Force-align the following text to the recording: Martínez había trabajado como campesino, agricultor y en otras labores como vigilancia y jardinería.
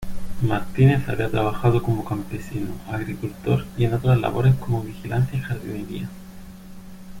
Martínez 0.41 1.07
había 1.07 1.29
trabajado 1.29 1.83
como 1.83 2.03
campesino, 2.03 2.71
agricultor 2.87 3.65
y 3.77 3.85
en 3.85 3.93
otras 3.93 4.19
labores 4.19 4.55
como 4.55 4.81
vigilancia 4.81 5.37
y 5.37 5.41
jardinería. 5.43 6.09